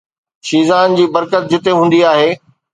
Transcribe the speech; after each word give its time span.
شيزان 0.47 0.89
جي 1.01 1.05
برڪت 1.19 1.43
جتي 1.53 1.71
هوندي 1.79 1.99
هئي. 2.09 2.29